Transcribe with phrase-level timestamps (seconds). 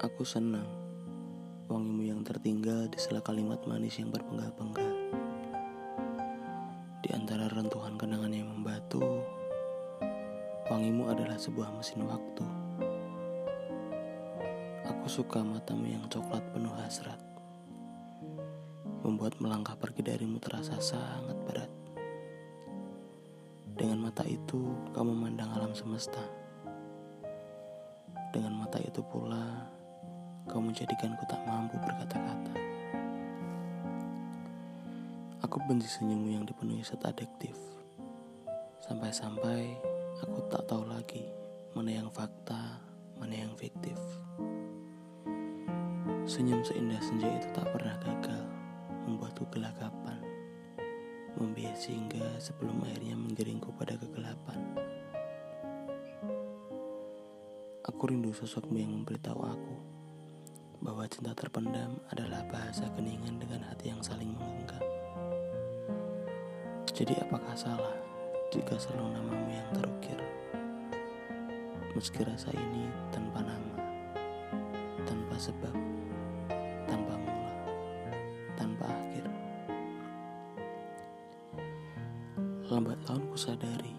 [0.00, 0.64] Aku senang
[1.68, 5.12] wangimu yang tertinggal di sela kalimat manis yang berpenggal-penggal.
[7.04, 9.20] Di antara rentuhan kenangan yang membatu,
[10.72, 12.48] wangimu adalah sebuah mesin waktu.
[14.88, 17.20] Aku suka matamu yang coklat penuh hasrat,
[19.04, 21.68] membuat melangkah pergi darimu terasa sangat berat.
[23.76, 24.64] Dengan mata itu,
[24.96, 26.24] kamu memandang alam semesta.
[28.32, 29.76] Dengan mata itu pula,
[30.50, 32.54] Kau menjadikanku tak mampu berkata-kata.
[35.46, 37.54] Aku benci senyummu yang dipenuhi set adektif.
[38.82, 39.78] Sampai-sampai
[40.18, 41.22] aku tak tahu lagi
[41.78, 42.82] mana yang fakta,
[43.14, 43.94] mana yang fiktif.
[46.26, 48.42] Senyum seindah senja itu tak pernah gagal
[49.06, 50.18] membuatku gelagapan.
[51.38, 54.58] Membias hingga sebelum akhirnya menggiringku pada kegelapan.
[57.86, 59.99] Aku rindu sosokmu yang memberitahu aku
[60.80, 64.80] bahwa cinta terpendam adalah bahasa keningan dengan hati yang saling menggenggam.
[66.88, 67.96] Jadi apakah salah
[68.48, 70.16] jika selalu namamu yang terukir?
[71.92, 73.76] Meski rasa ini tanpa nama,
[75.04, 75.74] tanpa sebab,
[76.88, 77.54] tanpa mula,
[78.56, 79.24] tanpa akhir.
[82.72, 83.92] Lambat laun ku sadari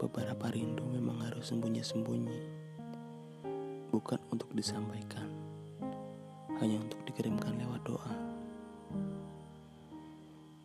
[0.00, 2.40] beberapa rindu memang harus sembunyi-sembunyi,
[3.92, 5.39] bukan untuk disampaikan
[6.60, 8.14] hanya untuk dikirimkan lewat doa.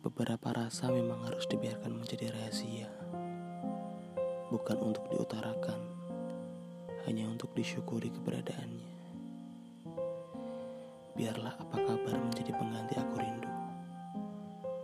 [0.04, 2.92] Beberapa rasa memang harus dibiarkan menjadi rahasia,
[4.52, 5.80] bukan untuk diutarakan,
[7.08, 8.92] hanya untuk disyukuri keberadaannya.
[11.16, 13.52] Biarlah apa kabar menjadi pengganti aku rindu.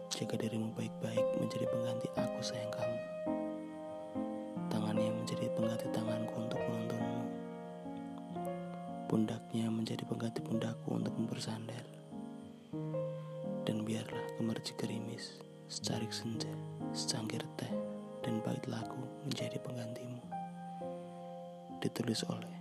[0.09, 2.72] Jaga dirimu baik-baik menjadi pengganti aku sayang
[9.13, 11.85] Pundaknya menjadi pengganti pundakku untuk bersandar.
[13.69, 15.37] Dan biarlah kemercik gerimis,
[15.69, 16.49] secarik senja,
[16.97, 17.69] secangkir teh,
[18.25, 20.17] dan bait lagu menjadi penggantimu.
[21.85, 22.57] Ditulis oleh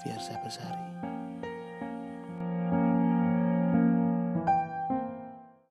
[0.00, 1.13] Fiersa Besari.